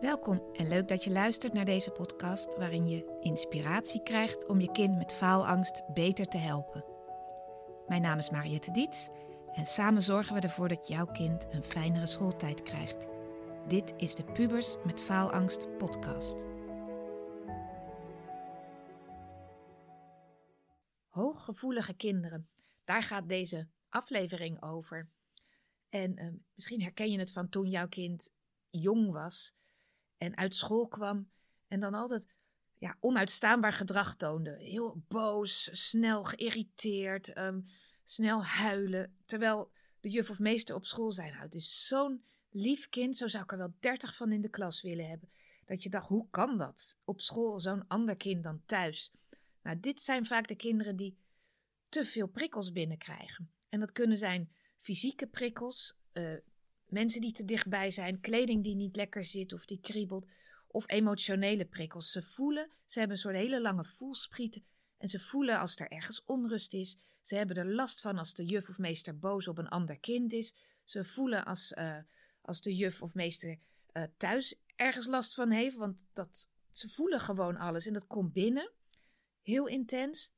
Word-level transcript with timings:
Welkom 0.00 0.42
en 0.52 0.68
leuk 0.68 0.88
dat 0.88 1.04
je 1.04 1.10
luistert 1.10 1.52
naar 1.52 1.64
deze 1.64 1.90
podcast 1.90 2.56
waarin 2.56 2.88
je 2.88 3.18
inspiratie 3.20 4.02
krijgt 4.02 4.46
om 4.46 4.60
je 4.60 4.72
kind 4.72 4.96
met 4.96 5.12
faalangst 5.12 5.92
beter 5.92 6.26
te 6.26 6.36
helpen. 6.36 6.84
Mijn 7.86 8.02
naam 8.02 8.18
is 8.18 8.30
Mariette 8.30 8.70
Diets 8.70 9.08
en 9.52 9.66
samen 9.66 10.02
zorgen 10.02 10.34
we 10.34 10.40
ervoor 10.40 10.68
dat 10.68 10.88
jouw 10.88 11.06
kind 11.06 11.46
een 11.50 11.62
fijnere 11.62 12.06
schooltijd 12.06 12.62
krijgt. 12.62 13.06
Dit 13.68 13.94
is 13.96 14.14
de 14.14 14.24
Pubers 14.24 14.76
met 14.84 15.00
Faalangst 15.00 15.76
podcast. 15.78 16.46
Hooggevoelige 21.08 21.94
kinderen, 21.94 22.48
daar 22.84 23.02
gaat 23.02 23.28
deze 23.28 23.68
aflevering 23.88 24.62
over. 24.62 25.08
En 25.88 26.22
uh, 26.22 26.28
misschien 26.54 26.82
herken 26.82 27.10
je 27.10 27.18
het 27.18 27.32
van 27.32 27.48
toen 27.48 27.68
jouw 27.68 27.88
kind 27.88 28.34
jong 28.70 29.12
was 29.12 29.56
en 30.18 30.36
uit 30.36 30.54
school 30.54 30.88
kwam 30.88 31.30
en 31.68 31.80
dan 31.80 31.94
altijd 31.94 32.26
ja, 32.78 32.96
onuitstaanbaar 33.00 33.72
gedrag 33.72 34.16
toonde. 34.16 34.56
Heel 34.58 35.02
boos, 35.08 35.68
snel 35.88 36.24
geïrriteerd, 36.24 37.36
um, 37.36 37.64
snel 38.04 38.44
huilen. 38.44 39.16
Terwijl 39.24 39.70
de 40.00 40.08
juf 40.08 40.30
of 40.30 40.38
meester 40.38 40.74
op 40.74 40.84
school 40.84 41.10
zijn. 41.10 41.30
Nou, 41.30 41.42
het 41.42 41.54
is 41.54 41.86
zo'n 41.86 42.24
lief 42.50 42.88
kind, 42.88 43.16
zo 43.16 43.28
zou 43.28 43.42
ik 43.42 43.52
er 43.52 43.58
wel 43.58 43.74
dertig 43.80 44.16
van 44.16 44.32
in 44.32 44.40
de 44.40 44.48
klas 44.48 44.82
willen 44.82 45.08
hebben. 45.08 45.30
Dat 45.64 45.82
je 45.82 45.90
dacht, 45.90 46.08
hoe 46.08 46.26
kan 46.30 46.58
dat? 46.58 46.98
Op 47.04 47.20
school 47.20 47.60
zo'n 47.60 47.86
ander 47.86 48.16
kind 48.16 48.42
dan 48.42 48.62
thuis. 48.66 49.12
Nou, 49.62 49.80
dit 49.80 50.00
zijn 50.00 50.26
vaak 50.26 50.48
de 50.48 50.56
kinderen 50.56 50.96
die 50.96 51.18
te 51.88 52.04
veel 52.04 52.26
prikkels 52.26 52.72
binnenkrijgen. 52.72 53.52
En 53.68 53.80
dat 53.80 53.92
kunnen 53.92 54.18
zijn 54.18 54.52
fysieke 54.76 55.26
prikkels, 55.26 55.98
uh, 56.12 56.38
mensen 56.90 57.20
die 57.20 57.32
te 57.32 57.44
dichtbij 57.44 57.90
zijn, 57.90 58.20
kleding 58.20 58.64
die 58.64 58.74
niet 58.74 58.96
lekker 58.96 59.24
zit 59.24 59.52
of 59.52 59.64
die 59.64 59.80
kriebelt, 59.80 60.26
of 60.66 60.90
emotionele 60.90 61.64
prikkels. 61.64 62.10
Ze 62.10 62.22
voelen, 62.22 62.70
ze 62.84 62.98
hebben 62.98 63.16
een 63.16 63.22
soort 63.22 63.36
hele 63.36 63.60
lange 63.60 63.84
voelsprieten 63.84 64.64
en 64.98 65.08
ze 65.08 65.18
voelen 65.18 65.58
als 65.58 65.76
er 65.76 65.88
ergens 65.88 66.24
onrust 66.24 66.74
is. 66.74 66.98
Ze 67.22 67.34
hebben 67.34 67.56
er 67.56 67.74
last 67.74 68.00
van 68.00 68.18
als 68.18 68.34
de 68.34 68.44
juf 68.44 68.68
of 68.68 68.78
meester 68.78 69.18
boos 69.18 69.48
op 69.48 69.58
een 69.58 69.68
ander 69.68 69.98
kind 69.98 70.32
is. 70.32 70.54
Ze 70.84 71.04
voelen 71.04 71.44
als, 71.44 71.72
uh, 71.78 71.96
als 72.42 72.60
de 72.60 72.76
juf 72.76 73.02
of 73.02 73.14
meester 73.14 73.58
uh, 73.92 74.02
thuis 74.16 74.60
ergens 74.76 75.06
last 75.06 75.34
van 75.34 75.50
heeft, 75.50 75.76
want 75.76 76.06
dat, 76.12 76.50
ze 76.70 76.88
voelen 76.88 77.20
gewoon 77.20 77.56
alles 77.56 77.86
en 77.86 77.92
dat 77.92 78.06
komt 78.06 78.32
binnen. 78.32 78.72
Heel 79.42 79.66
intens. 79.66 80.32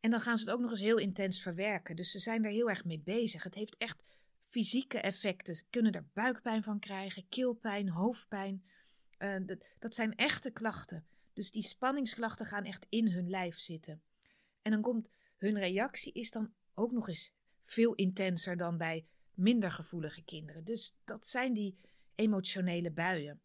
En 0.00 0.10
dan 0.10 0.20
gaan 0.20 0.38
ze 0.38 0.44
het 0.44 0.54
ook 0.54 0.60
nog 0.60 0.70
eens 0.70 0.80
heel 0.80 0.98
intens 0.98 1.42
verwerken. 1.42 1.96
Dus 1.96 2.10
ze 2.10 2.18
zijn 2.18 2.44
er 2.44 2.50
heel 2.50 2.68
erg 2.68 2.84
mee 2.84 3.00
bezig. 3.00 3.42
Het 3.42 3.54
heeft 3.54 3.76
echt 3.76 4.02
fysieke 4.52 4.98
effecten. 4.98 5.54
Ze 5.54 5.64
kunnen 5.70 5.92
er 5.92 6.06
buikpijn 6.12 6.62
van 6.62 6.78
krijgen, 6.78 7.28
keelpijn, 7.28 7.88
hoofdpijn. 7.88 8.64
Uh, 9.18 9.36
dat, 9.46 9.58
dat 9.78 9.94
zijn 9.94 10.16
echte 10.16 10.50
klachten. 10.50 11.06
Dus 11.32 11.50
die 11.50 11.62
spanningsklachten 11.62 12.46
gaan 12.46 12.64
echt 12.64 12.86
in 12.88 13.08
hun 13.08 13.30
lijf 13.30 13.58
zitten. 13.58 14.02
En 14.62 14.70
dan 14.70 14.82
komt 14.82 15.10
hun 15.36 15.58
reactie 15.58 16.12
is 16.12 16.30
dan 16.30 16.52
ook 16.74 16.92
nog 16.92 17.08
eens 17.08 17.32
veel 17.60 17.94
intenser 17.94 18.56
dan 18.56 18.78
bij 18.78 19.06
minder 19.34 19.72
gevoelige 19.72 20.22
kinderen. 20.22 20.64
Dus 20.64 20.96
dat 21.04 21.26
zijn 21.26 21.52
die 21.52 21.78
emotionele 22.14 22.90
buien. 22.90 23.40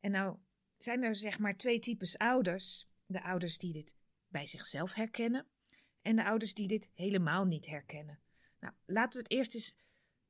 En 0.00 0.10
nou 0.10 0.36
zijn 0.78 1.02
er 1.02 1.16
zeg 1.16 1.38
maar 1.38 1.56
twee 1.56 1.78
types 1.78 2.18
ouders. 2.18 2.88
De 3.06 3.22
ouders 3.22 3.58
die 3.58 3.72
dit 3.72 3.96
bij 4.28 4.46
zichzelf 4.46 4.92
herkennen 4.92 5.46
en 6.02 6.16
de 6.16 6.24
ouders 6.24 6.54
die 6.54 6.68
dit 6.68 6.88
helemaal 6.94 7.44
niet 7.44 7.66
herkennen. 7.66 8.18
Nou, 8.60 8.74
laten 8.86 9.12
we 9.12 9.18
het 9.18 9.32
eerst 9.32 9.54
eens 9.54 9.74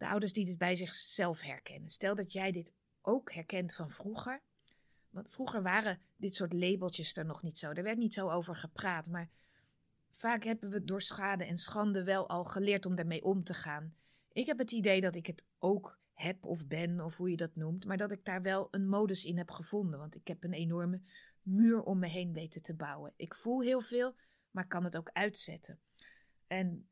de 0.02 0.08
ouders 0.08 0.32
die 0.32 0.44
dit 0.44 0.58
bij 0.58 0.76
zichzelf 0.76 1.40
herkennen. 1.40 1.90
Stel 1.90 2.14
dat 2.14 2.32
jij 2.32 2.52
dit 2.52 2.72
ook 3.02 3.32
herkent 3.32 3.74
van 3.74 3.90
vroeger. 3.90 4.42
Want 5.10 5.30
vroeger 5.30 5.62
waren 5.62 6.00
dit 6.16 6.34
soort 6.34 6.52
labeltjes 6.52 7.16
er 7.16 7.24
nog 7.24 7.42
niet 7.42 7.58
zo. 7.58 7.70
Er 7.70 7.82
werd 7.82 7.98
niet 7.98 8.14
zo 8.14 8.28
over 8.28 8.56
gepraat. 8.56 9.08
Maar 9.08 9.30
vaak 10.10 10.44
hebben 10.44 10.70
we 10.70 10.84
door 10.84 11.02
schade 11.02 11.44
en 11.44 11.58
schande 11.58 12.04
wel 12.04 12.28
al 12.28 12.44
geleerd 12.44 12.86
om 12.86 12.94
daarmee 12.94 13.24
om 13.24 13.44
te 13.44 13.54
gaan. 13.54 13.94
Ik 14.32 14.46
heb 14.46 14.58
het 14.58 14.72
idee 14.72 15.00
dat 15.00 15.14
ik 15.14 15.26
het 15.26 15.46
ook 15.58 15.98
heb 16.12 16.44
of 16.44 16.66
ben, 16.66 17.00
of 17.00 17.16
hoe 17.16 17.30
je 17.30 17.36
dat 17.36 17.56
noemt. 17.56 17.84
Maar 17.84 17.96
dat 17.96 18.12
ik 18.12 18.24
daar 18.24 18.42
wel 18.42 18.68
een 18.70 18.88
modus 18.88 19.24
in 19.24 19.38
heb 19.38 19.50
gevonden. 19.50 19.98
Want 19.98 20.14
ik 20.14 20.28
heb 20.28 20.44
een 20.44 20.52
enorme 20.52 21.00
muur 21.42 21.82
om 21.82 21.98
me 21.98 22.08
heen 22.08 22.32
weten 22.32 22.62
te 22.62 22.74
bouwen. 22.74 23.12
Ik 23.16 23.34
voel 23.34 23.60
heel 23.60 23.80
veel, 23.80 24.14
maar 24.50 24.66
kan 24.66 24.84
het 24.84 24.96
ook 24.96 25.10
uitzetten. 25.12 25.80
En 26.46 26.88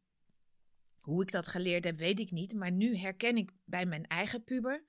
hoe 1.00 1.22
ik 1.22 1.30
dat 1.30 1.48
geleerd 1.48 1.84
heb, 1.84 1.98
weet 1.98 2.18
ik 2.18 2.30
niet. 2.30 2.54
Maar 2.54 2.72
nu 2.72 2.96
herken 2.96 3.36
ik 3.36 3.50
bij 3.64 3.86
mijn 3.86 4.06
eigen 4.06 4.44
puber 4.44 4.84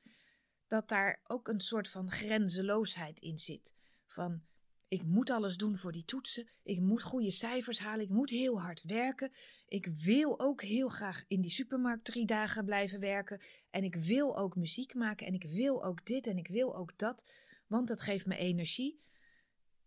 dat 0.67 0.89
daar 0.89 1.21
ook 1.23 1.47
een 1.47 1.59
soort 1.59 1.89
van 1.89 2.11
grenzeloosheid 2.11 3.19
in 3.19 3.37
zit. 3.37 3.75
Van 4.05 4.41
ik 4.87 5.03
moet 5.03 5.29
alles 5.29 5.57
doen 5.57 5.77
voor 5.77 5.91
die 5.91 6.05
toetsen. 6.05 6.49
Ik 6.63 6.79
moet 6.79 7.01
goede 7.01 7.31
cijfers 7.31 7.79
halen. 7.79 8.05
Ik 8.05 8.09
moet 8.09 8.29
heel 8.29 8.61
hard 8.61 8.81
werken. 8.81 9.31
Ik 9.67 9.85
wil 9.85 10.39
ook 10.39 10.61
heel 10.61 10.89
graag 10.89 11.23
in 11.27 11.41
die 11.41 11.51
supermarkt 11.51 12.05
drie 12.05 12.25
dagen 12.25 12.65
blijven 12.65 12.99
werken. 12.99 13.41
En 13.69 13.83
ik 13.83 13.95
wil 13.95 14.37
ook 14.37 14.55
muziek 14.55 14.93
maken. 14.93 15.27
En 15.27 15.33
ik 15.33 15.43
wil 15.43 15.83
ook 15.83 16.05
dit 16.05 16.27
en 16.27 16.37
ik 16.37 16.47
wil 16.47 16.75
ook 16.75 16.97
dat. 16.97 17.25
Want 17.67 17.87
dat 17.87 18.01
geeft 18.01 18.25
me 18.25 18.35
energie. 18.35 19.01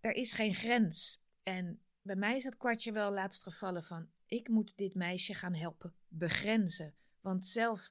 Er 0.00 0.12
is 0.12 0.32
geen 0.32 0.54
grens. 0.54 1.22
En 1.42 1.82
bij 2.02 2.16
mij 2.16 2.36
is 2.36 2.44
het 2.44 2.56
kwartje 2.56 2.92
wel 2.92 3.12
laatst 3.12 3.42
gevallen 3.42 3.84
van 3.84 4.08
ik 4.26 4.48
moet 4.48 4.76
dit 4.76 4.94
meisje 4.94 5.34
gaan 5.34 5.54
helpen 5.54 5.94
begrenzen. 6.08 6.94
Want 7.20 7.46
zelf 7.46 7.90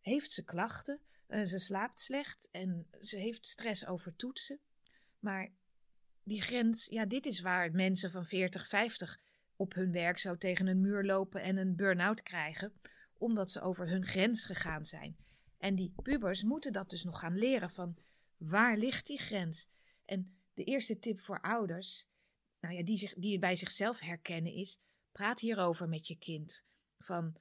heeft 0.00 0.30
ze 0.30 0.44
klachten, 0.44 1.00
uh, 1.28 1.44
ze 1.44 1.58
slaapt 1.58 1.98
slecht 1.98 2.48
en 2.50 2.86
ze 3.00 3.16
heeft 3.16 3.46
stress 3.46 3.86
over 3.86 4.16
toetsen. 4.16 4.60
Maar 5.18 5.52
die 6.22 6.42
grens, 6.42 6.86
ja, 6.86 7.06
dit 7.06 7.26
is 7.26 7.40
waar 7.40 7.72
mensen 7.72 8.10
van 8.10 8.24
40, 8.24 8.68
50 8.68 9.20
op 9.56 9.74
hun 9.74 9.92
werk 9.92 10.18
zo 10.18 10.36
tegen 10.36 10.66
een 10.66 10.80
muur 10.80 11.04
lopen 11.04 11.42
en 11.42 11.56
een 11.56 11.76
burn-out 11.76 12.22
krijgen, 12.22 12.72
omdat 13.18 13.50
ze 13.50 13.60
over 13.60 13.88
hun 13.88 14.06
grens 14.06 14.44
gegaan 14.44 14.84
zijn. 14.84 15.16
En 15.58 15.74
die 15.74 15.92
pubers 16.02 16.42
moeten 16.42 16.72
dat 16.72 16.90
dus 16.90 17.04
nog 17.04 17.18
gaan 17.18 17.38
leren 17.38 17.70
van 17.70 17.96
waar 18.36 18.76
ligt 18.76 19.06
die 19.06 19.18
grens? 19.18 19.68
En 20.04 20.36
de 20.54 20.64
eerste 20.64 20.98
tip 20.98 21.20
voor 21.20 21.40
ouders, 21.40 22.08
nou 22.60 22.74
ja, 22.74 22.82
die, 22.82 22.96
zich, 22.96 23.14
die 23.14 23.38
bij 23.38 23.56
zichzelf 23.56 24.00
herkennen 24.00 24.52
is, 24.52 24.80
Praat 25.18 25.40
hierover 25.40 25.88
met 25.88 26.06
je 26.06 26.18
kind. 26.18 26.64
Van 26.98 27.36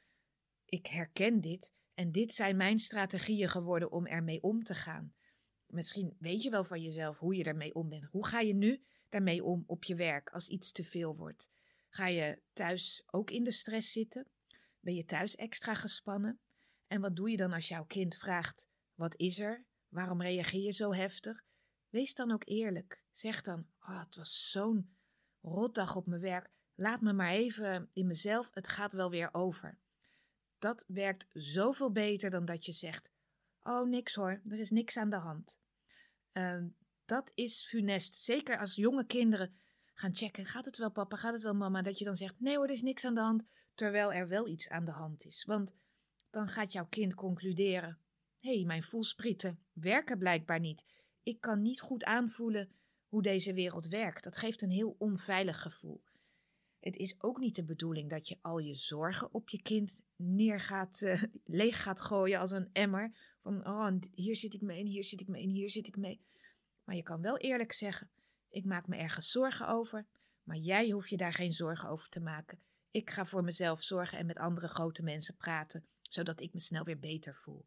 ik 0.65 0.85
herken 0.85 1.41
dit 1.41 1.73
en 1.93 2.11
dit 2.11 2.33
zijn 2.33 2.57
mijn 2.57 2.79
strategieën 2.79 3.49
geworden 3.49 3.91
om 3.91 4.05
ermee 4.05 4.41
om 4.41 4.63
te 4.63 4.73
gaan. 4.73 5.13
Misschien 5.67 6.15
weet 6.19 6.43
je 6.43 6.49
wel 6.49 6.63
van 6.63 6.81
jezelf 6.81 7.17
hoe 7.17 7.35
je 7.35 7.43
ermee 7.43 7.73
om 7.73 7.89
bent. 7.89 8.05
Hoe 8.05 8.27
ga 8.27 8.39
je 8.39 8.53
nu 8.53 8.83
daarmee 9.09 9.43
om 9.43 9.63
op 9.67 9.83
je 9.83 9.95
werk 9.95 10.29
als 10.29 10.47
iets 10.47 10.71
te 10.71 10.83
veel 10.83 11.15
wordt? 11.15 11.51
Ga 11.89 12.07
je 12.07 12.41
thuis 12.53 13.03
ook 13.05 13.31
in 13.31 13.43
de 13.43 13.51
stress 13.51 13.91
zitten? 13.91 14.27
Ben 14.79 14.95
je 14.95 15.05
thuis 15.05 15.35
extra 15.35 15.73
gespannen? 15.73 16.39
En 16.87 17.01
wat 17.01 17.15
doe 17.15 17.29
je 17.29 17.37
dan 17.37 17.53
als 17.53 17.67
jouw 17.67 17.85
kind 17.85 18.15
vraagt: 18.15 18.67
Wat 18.93 19.15
is 19.15 19.39
er? 19.39 19.65
Waarom 19.87 20.21
reageer 20.21 20.61
je 20.61 20.71
zo 20.71 20.93
heftig? 20.93 21.43
Wees 21.89 22.13
dan 22.13 22.31
ook 22.31 22.47
eerlijk. 22.47 23.03
Zeg 23.11 23.41
dan: 23.41 23.67
oh, 23.79 23.99
Het 23.99 24.15
was 24.15 24.51
zo'n 24.51 24.97
rotdag 25.41 25.95
op 25.95 26.05
mijn 26.05 26.21
werk. 26.21 26.55
Laat 26.79 27.01
me 27.01 27.13
maar 27.13 27.31
even 27.31 27.89
in 27.93 28.07
mezelf, 28.07 28.49
het 28.53 28.67
gaat 28.67 28.93
wel 28.93 29.09
weer 29.09 29.29
over. 29.31 29.77
Dat 30.59 30.85
werkt 30.87 31.27
zoveel 31.33 31.91
beter 31.91 32.29
dan 32.29 32.45
dat 32.45 32.65
je 32.65 32.71
zegt: 32.71 33.11
Oh, 33.63 33.87
niks 33.87 34.15
hoor, 34.15 34.41
er 34.49 34.59
is 34.59 34.69
niks 34.69 34.97
aan 34.97 35.09
de 35.09 35.15
hand. 35.15 35.61
Uh, 36.33 36.63
dat 37.05 37.31
is 37.35 37.65
funest. 37.67 38.15
Zeker 38.15 38.59
als 38.59 38.75
jonge 38.75 39.05
kinderen 39.05 39.55
gaan 39.93 40.15
checken: 40.15 40.45
gaat 40.45 40.65
het 40.65 40.77
wel, 40.77 40.91
papa, 40.91 41.15
gaat 41.15 41.33
het 41.33 41.41
wel, 41.41 41.55
mama? 41.55 41.81
Dat 41.81 41.97
je 41.97 42.05
dan 42.05 42.15
zegt: 42.15 42.39
Nee 42.39 42.55
hoor, 42.55 42.65
er 42.65 42.71
is 42.71 42.81
niks 42.81 43.05
aan 43.05 43.15
de 43.15 43.21
hand, 43.21 43.43
terwijl 43.75 44.13
er 44.13 44.27
wel 44.27 44.47
iets 44.47 44.69
aan 44.69 44.85
de 44.85 44.91
hand 44.91 45.25
is. 45.25 45.45
Want 45.45 45.75
dan 46.29 46.47
gaat 46.47 46.71
jouw 46.71 46.87
kind 46.87 47.13
concluderen: 47.13 47.99
Hé, 48.39 48.55
hey, 48.55 48.65
mijn 48.65 48.83
voelsprieten 48.83 49.59
werken 49.73 50.17
blijkbaar 50.17 50.59
niet. 50.59 50.85
Ik 51.23 51.41
kan 51.41 51.61
niet 51.61 51.81
goed 51.81 52.03
aanvoelen 52.03 52.71
hoe 53.07 53.21
deze 53.21 53.53
wereld 53.53 53.87
werkt. 53.87 54.23
Dat 54.23 54.37
geeft 54.37 54.61
een 54.61 54.69
heel 54.71 54.95
onveilig 54.99 55.61
gevoel. 55.61 56.03
Het 56.87 56.95
is 56.95 57.15
ook 57.21 57.37
niet 57.37 57.55
de 57.55 57.63
bedoeling 57.63 58.09
dat 58.09 58.27
je 58.27 58.37
al 58.41 58.57
je 58.57 58.73
zorgen 58.73 59.33
op 59.33 59.49
je 59.49 59.61
kind 59.61 60.01
neer 60.15 60.59
gaat, 60.59 61.01
uh, 61.01 61.23
leeg 61.45 61.83
gaat 61.83 62.01
gooien 62.01 62.39
als 62.39 62.51
een 62.51 62.69
emmer. 62.73 63.35
Van 63.41 63.67
oh, 63.67 63.91
hier 64.13 64.35
zit 64.35 64.53
ik 64.53 64.61
mee 64.61 64.79
en 64.79 64.85
hier 64.85 65.03
zit 65.03 65.21
ik 65.21 65.27
mee 65.27 65.43
en 65.43 65.49
hier 65.49 65.69
zit 65.69 65.87
ik 65.87 65.97
mee. 65.97 66.21
Maar 66.83 66.95
je 66.95 67.03
kan 67.03 67.21
wel 67.21 67.37
eerlijk 67.37 67.73
zeggen: 67.73 68.09
ik 68.49 68.65
maak 68.65 68.87
me 68.87 68.95
ergens 68.95 69.31
zorgen 69.31 69.67
over, 69.67 70.05
maar 70.43 70.57
jij 70.57 70.89
hoeft 70.89 71.09
je 71.09 71.17
daar 71.17 71.33
geen 71.33 71.51
zorgen 71.51 71.89
over 71.89 72.09
te 72.09 72.19
maken. 72.19 72.59
Ik 72.91 73.09
ga 73.09 73.25
voor 73.25 73.43
mezelf 73.43 73.83
zorgen 73.83 74.17
en 74.17 74.25
met 74.25 74.37
andere 74.37 74.67
grote 74.67 75.03
mensen 75.03 75.35
praten, 75.35 75.85
zodat 76.01 76.41
ik 76.41 76.53
me 76.53 76.59
snel 76.59 76.83
weer 76.83 76.99
beter 76.99 77.35
voel. 77.35 77.65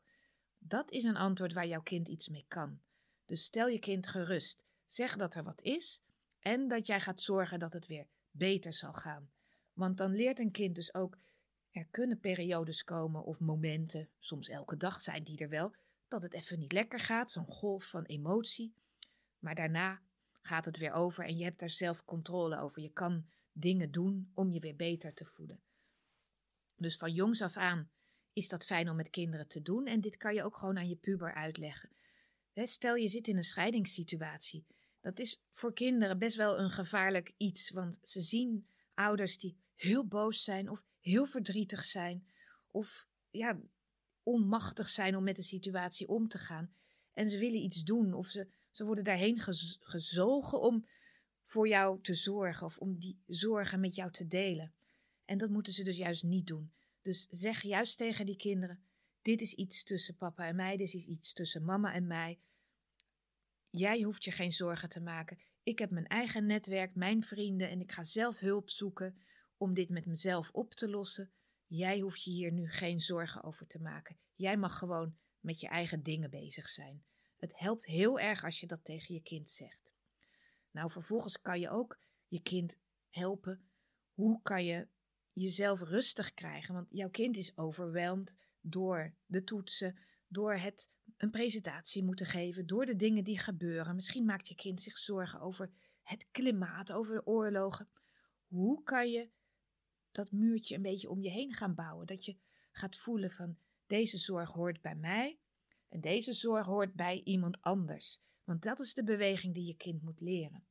Dat 0.59 0.91
is 0.91 1.05
een 1.05 1.17
antwoord 1.17 1.53
waar 1.53 1.67
jouw 1.67 1.83
kind 1.83 2.09
iets 2.09 2.29
mee 2.29 2.45
kan. 2.49 2.81
Dus 3.27 3.45
stel 3.45 3.69
je 3.69 3.79
kind 3.79 4.07
gerust. 4.07 4.65
Zeg 4.87 5.17
dat 5.17 5.35
er 5.35 5.43
wat 5.43 5.63
is 5.63 6.03
en 6.39 6.69
dat 6.69 6.87
jij 6.87 7.01
gaat 7.01 7.21
zorgen 7.21 7.59
dat 7.59 7.73
het 7.73 7.87
weer 7.87 8.07
beter 8.31 8.73
zal 8.73 8.93
gaan. 8.93 9.31
Want 9.73 9.99
dan 9.99 10.15
leert 10.15 10.39
een 10.39 10.51
kind 10.51 10.75
dus 10.75 10.95
ook, 10.95 11.19
er 11.71 11.87
kunnen 11.91 12.21
periodes 12.21 12.85
komen 12.85 13.25
of 13.25 13.41
momenten, 13.41 14.09
soms 14.19 14.49
elke 14.49 14.77
dag 14.77 15.03
zijn 15.03 15.25
die 15.25 15.39
er 15.39 15.49
wel, 15.49 15.75
dat 16.09 16.23
het 16.23 16.35
even 16.35 16.59
niet 16.59 16.73
lekker 16.73 17.01
gaat, 17.01 17.31
zo'n 17.31 17.47
golf 17.47 17.85
van 17.85 18.05
emotie. 18.05 18.75
Maar 19.39 19.55
daarna 19.55 20.01
gaat 20.43 20.65
het 20.65 20.77
weer 20.77 20.93
over 20.93 21.25
en 21.25 21.37
je 21.37 21.45
hebt 21.45 21.59
daar 21.61 21.71
zelf 21.71 22.05
controle 22.05 22.59
over. 22.59 22.83
Je 22.83 22.93
kan 22.93 23.27
dingen 23.53 23.91
doen 23.91 24.31
om 24.35 24.51
je 24.51 24.61
weer 24.61 24.77
beter 24.77 25.15
te 25.15 25.25
voelen. 25.25 25.61
Dus 26.77 26.97
van 26.97 27.13
jongs 27.13 27.43
af 27.43 27.57
aan 27.57 27.91
is 28.33 28.49
dat 28.49 28.65
fijn 28.65 28.89
om 28.89 28.97
met 28.97 29.11
kinderen 29.11 29.49
te 29.49 29.63
doen. 29.63 29.87
En 29.87 30.01
dit 30.01 30.17
kan 30.17 30.35
je 30.35 30.45
ook 30.45 30.57
gewoon 30.57 30.79
aan 30.79 30.89
je 30.89 30.97
puber 30.97 31.35
uitleggen. 31.35 31.91
Stel 32.55 32.95
je 32.95 33.09
zit 33.09 33.29
in 33.29 33.37
een 33.37 33.45
scheidingssituatie. 33.45 34.67
Dat 35.01 35.19
is 35.19 35.41
voor 35.51 35.73
kinderen 35.73 36.19
best 36.19 36.37
wel 36.37 36.59
een 36.59 36.71
gevaarlijk 36.71 37.33
iets. 37.37 37.71
Want 37.71 37.99
ze 38.03 38.21
zien 38.21 38.67
ouders 38.95 39.39
die 39.39 39.57
heel 39.77 40.07
boos 40.07 40.45
zijn 40.45 40.71
of 40.71 40.85
heel 41.01 41.27
verdrietig 41.27 41.85
zijn. 41.85 42.27
Of 42.71 43.07
ja, 43.31 43.59
onmachtig 44.23 44.89
zijn 44.89 45.17
om 45.17 45.25
met 45.25 45.37
de 45.37 45.43
situatie 45.43 46.09
om 46.09 46.29
te 46.29 46.39
gaan. 46.39 46.75
En 47.13 47.29
ze 47.29 47.39
willen 47.39 47.63
iets 47.63 47.83
doen 47.83 48.13
of 48.13 48.27
ze, 48.27 48.47
ze 48.71 48.85
worden 48.85 49.05
daarheen 49.05 49.41
gezogen 49.81 50.61
om 50.61 50.87
voor 51.45 51.69
jou 51.69 52.03
te 52.03 52.15
zorgen 52.15 52.67
of 52.67 52.79
om 52.79 52.99
die 52.99 53.19
zorgen 53.27 53.81
met 53.81 53.95
jou 53.95 54.11
te 54.11 54.27
delen. 54.27 54.73
En 55.25 55.39
dat 55.39 55.51
moeten 55.51 55.73
ze 55.73 55.85
dus 55.85 55.97
juist 55.97 56.23
niet 56.23 56.47
doen. 56.47 56.73
Dus 57.03 57.27
zeg 57.31 57.63
juist 57.63 57.97
tegen 57.97 58.27
die 58.27 58.37
kinderen: 58.37 58.83
dit 59.23 59.41
is 59.41 59.55
iets 59.55 59.85
tussen 59.85 60.17
papa 60.17 60.47
en 60.47 60.57
mij, 60.57 60.77
dit 60.77 60.95
is 60.95 61.07
iets 61.07 61.33
tussen 61.33 61.65
mama 61.65 61.95
en 61.95 62.07
mij. 62.07 62.39
Jij 63.71 64.03
hoeft 64.03 64.25
je 64.25 64.31
geen 64.31 64.53
zorgen 64.53 64.89
te 64.89 65.01
maken. 65.01 65.39
Ik 65.63 65.79
heb 65.79 65.91
mijn 65.91 66.07
eigen 66.07 66.47
netwerk, 66.47 66.95
mijn 66.95 67.25
vrienden 67.25 67.71
en 67.71 67.81
ik 67.81 67.93
ga 67.93 68.03
zelf 68.03 68.39
hulp 68.39 68.71
zoeken 68.71 69.23
om 69.57 69.75
dit 69.75 69.89
met 69.89 70.07
mezelf 70.07 70.51
op 70.51 70.75
te 70.75 70.89
lossen. 70.89 71.33
Jij 71.67 72.01
hoeft 72.01 72.25
je 72.25 72.31
hier 72.31 72.53
nu 72.53 72.71
geen 72.71 73.01
zorgen 73.01 73.43
over 73.43 73.67
te 73.67 73.81
maken. 73.81 74.19
Jij 74.35 74.57
mag 74.57 74.79
gewoon 74.79 75.17
met 75.41 75.61
je 75.61 75.69
eigen 75.69 76.03
dingen 76.03 76.31
bezig 76.31 76.69
zijn. 76.69 77.05
Het 77.37 77.59
helpt 77.59 77.87
heel 77.87 78.21
erg 78.21 78.45
als 78.45 78.61
je 78.61 78.67
dat 78.67 78.85
tegen 78.85 79.15
je 79.15 79.23
kind 79.23 79.51
zegt. 79.51 79.95
Nou, 80.71 80.91
vervolgens 80.91 81.41
kan 81.41 81.61
je 81.61 81.71
ook 81.71 81.99
je 82.29 82.43
kind 82.43 82.79
helpen. 83.09 83.71
Hoe 84.13 84.43
kan 84.43 84.65
je 84.65 84.89
jezelf 85.33 85.81
rustig 85.81 86.35
krijgen? 86.35 86.75
Want 86.75 86.87
jouw 86.91 87.11
kind 87.11 87.37
is 87.37 87.57
overweldigd 87.57 88.37
door 88.61 89.15
de 89.27 89.45
toetsen, 89.45 89.99
door 90.31 90.55
het 90.55 90.91
een 91.17 91.31
presentatie 91.31 92.05
moeten 92.05 92.27
geven, 92.27 92.67
door 92.67 92.87
de 92.87 92.97
dingen 92.97 93.25
die 93.25 93.39
gebeuren. 93.39 93.95
Misschien 93.95 94.25
maakt 94.25 94.49
je 94.49 94.55
kind 94.55 94.81
zich 94.81 94.99
zorgen 94.99 95.41
over 95.41 95.71
het 96.03 96.29
klimaat, 96.31 96.93
over 96.93 97.15
de 97.15 97.27
oorlogen. 97.27 97.89
Hoe 98.47 98.83
kan 98.83 99.11
je 99.11 99.29
dat 100.13 100.33
muurtje 100.33 100.75
een 100.75 100.83
beetje 100.83 101.11
om 101.11 101.23
je 101.23 101.31
heen 101.31 101.53
gaan 101.53 101.75
bouwen? 101.75 102.07
Dat 102.07 102.25
je 102.25 102.37
gaat 102.71 102.97
voelen 102.97 103.31
van 103.31 103.57
deze 103.87 104.19
zorg 104.19 104.53
hoort 104.53 104.81
bij 104.81 104.95
mij 104.95 105.39
en 105.89 106.01
deze 106.01 106.33
zorg 106.33 106.67
hoort 106.67 106.95
bij 106.95 107.21
iemand 107.25 107.61
anders. 107.61 108.21
Want 108.45 108.63
dat 108.63 108.81
is 108.81 108.95
de 108.95 109.05
beweging 109.05 109.55
die 109.55 109.67
je 109.67 109.77
kind 109.77 110.03
moet 110.03 110.21
leren. 110.21 110.65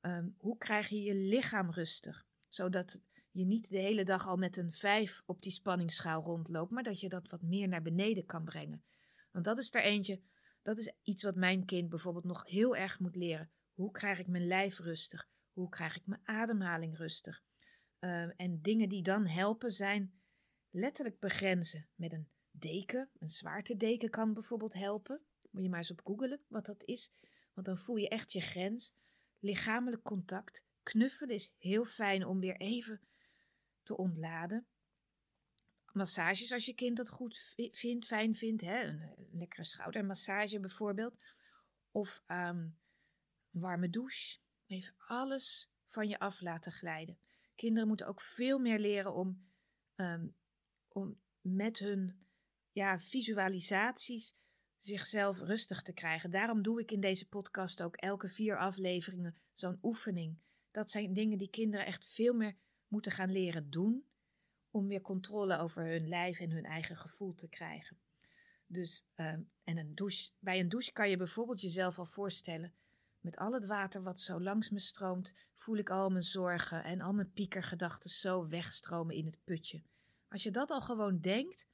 Ehm, 0.00 0.28
hoe 0.36 0.58
krijg 0.58 0.88
je 0.88 1.02
je 1.02 1.14
lichaam 1.14 1.70
rustig? 1.70 2.26
Zodat 2.48 3.02
je 3.34 3.44
niet 3.44 3.68
de 3.68 3.78
hele 3.78 4.04
dag 4.04 4.26
al 4.26 4.36
met 4.36 4.56
een 4.56 4.72
vijf 4.72 5.22
op 5.26 5.42
die 5.42 5.52
spanningsschaal 5.52 6.22
rondloopt, 6.22 6.70
maar 6.70 6.82
dat 6.82 7.00
je 7.00 7.08
dat 7.08 7.28
wat 7.28 7.42
meer 7.42 7.68
naar 7.68 7.82
beneden 7.82 8.24
kan 8.24 8.44
brengen. 8.44 8.84
Want 9.30 9.44
dat 9.44 9.58
is 9.58 9.74
er 9.74 9.82
eentje, 9.82 10.22
dat 10.62 10.78
is 10.78 10.92
iets 11.02 11.22
wat 11.22 11.34
mijn 11.34 11.64
kind 11.64 11.88
bijvoorbeeld 11.88 12.24
nog 12.24 12.46
heel 12.46 12.76
erg 12.76 12.98
moet 12.98 13.16
leren. 13.16 13.50
Hoe 13.72 13.90
krijg 13.90 14.18
ik 14.18 14.26
mijn 14.26 14.46
lijf 14.46 14.78
rustig? 14.78 15.28
Hoe 15.52 15.68
krijg 15.68 15.96
ik 15.96 16.06
mijn 16.06 16.20
ademhaling 16.24 16.96
rustig? 16.96 17.42
Ehm, 17.98 18.28
en 18.36 18.60
dingen 18.62 18.88
die 18.88 19.02
dan 19.02 19.26
helpen 19.26 19.70
zijn 19.70 20.20
letterlijk 20.70 21.18
begrenzen 21.18 21.88
met 21.94 22.12
een 22.12 22.28
deken. 22.50 23.10
Een 23.18 23.30
zwaartedeken 23.30 24.10
kan 24.10 24.34
bijvoorbeeld 24.34 24.74
helpen. 24.74 25.20
Moet 25.50 25.62
je 25.62 25.68
maar 25.68 25.78
eens 25.78 25.90
op 25.90 26.00
googelen 26.04 26.40
wat 26.48 26.66
dat 26.66 26.84
is. 26.84 27.12
Want 27.54 27.66
dan 27.66 27.78
voel 27.78 27.96
je 27.96 28.08
echt 28.08 28.32
je 28.32 28.40
grens. 28.40 28.94
Lichamelijk 29.38 30.02
contact. 30.02 30.66
Knuffelen 30.82 31.34
is 31.34 31.54
heel 31.58 31.84
fijn 31.84 32.26
om 32.26 32.40
weer 32.40 32.56
even 32.56 33.00
te 33.84 33.96
ontladen. 33.96 34.66
Massages 35.92 36.52
als 36.52 36.66
je 36.66 36.74
kind 36.74 36.96
dat 36.96 37.08
goed 37.08 37.54
vindt, 37.70 38.06
fijn 38.06 38.34
vindt. 38.34 38.62
Hè? 38.62 38.82
Een, 38.82 39.14
lekkere 39.32 39.64
schoudermassage 39.64 40.60
bijvoorbeeld. 40.60 41.18
Of 41.90 42.22
um, 42.26 42.36
een 42.36 43.60
warme 43.60 43.90
douche. 43.90 44.38
Even 44.66 44.94
alles 44.98 45.70
van 45.88 46.08
je 46.08 46.18
af 46.18 46.40
laten 46.40 46.72
glijden. 46.72 47.18
Kinderen 47.54 47.88
moeten 47.88 48.06
ook 48.06 48.20
veel 48.20 48.58
meer 48.58 48.78
leren 48.78 49.14
om, 49.14 49.48
um, 49.96 50.36
om 50.88 51.20
met 51.40 51.78
hun 51.78 52.26
ja, 52.72 52.98
visualisaties 52.98 54.36
zichzelf 54.76 55.38
rustig 55.38 55.82
te 55.82 55.92
krijgen. 55.92 56.30
Daarom 56.30 56.62
doe 56.62 56.80
ik 56.80 56.90
in 56.90 57.00
deze 57.00 57.28
podcast 57.28 57.82
ook 57.82 57.96
elke 57.96 58.28
vier 58.28 58.58
afleveringen 58.58 59.36
zo'n 59.52 59.78
oefening. 59.82 60.38
Dat 60.70 60.90
zijn 60.90 61.12
dingen 61.12 61.38
die 61.38 61.50
kinderen 61.50 61.86
echt 61.86 62.06
veel 62.06 62.34
meer 62.34 62.56
moeten 62.94 63.12
gaan 63.12 63.32
leren 63.32 63.70
doen 63.70 64.04
om 64.70 64.88
weer 64.88 65.00
controle 65.00 65.58
over 65.58 65.86
hun 65.86 66.08
lijf 66.08 66.40
en 66.40 66.50
hun 66.50 66.64
eigen 66.64 66.96
gevoel 66.96 67.34
te 67.34 67.48
krijgen. 67.48 67.96
Dus, 68.66 69.06
ehm, 69.14 69.40
en 69.64 69.78
een 69.78 69.94
douche, 69.94 70.32
bij 70.38 70.60
een 70.60 70.68
douche 70.68 70.92
kan 70.92 71.10
je 71.10 71.16
bijvoorbeeld 71.16 71.60
jezelf 71.60 71.98
al 71.98 72.06
voorstellen. 72.06 72.72
Met 73.20 73.36
al 73.36 73.52
het 73.52 73.66
water 73.66 74.02
wat 74.02 74.20
zo 74.20 74.40
langs 74.40 74.70
me 74.70 74.78
stroomt, 74.78 75.32
voel 75.54 75.76
ik 75.76 75.90
al 75.90 76.10
mijn 76.10 76.22
zorgen 76.22 76.84
en 76.84 77.00
al 77.00 77.12
mijn 77.12 77.32
piekergedachten 77.32 78.10
zo 78.10 78.48
wegstromen 78.48 79.14
in 79.14 79.26
het 79.26 79.38
putje. 79.44 79.82
Als 80.28 80.42
je 80.42 80.50
dat 80.50 80.70
al 80.70 80.82
gewoon 80.82 81.20
denkt, 81.20 81.68